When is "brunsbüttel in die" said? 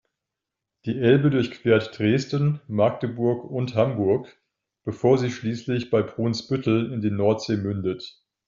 6.01-7.11